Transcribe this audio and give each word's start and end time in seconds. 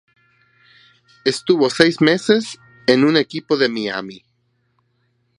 Estuvo 1.25 1.69
seis 1.69 2.01
meses 2.01 2.57
en 2.87 3.05
un 3.05 3.17
equipo 3.17 3.55
de 3.55 3.69
Miami. 3.69 4.23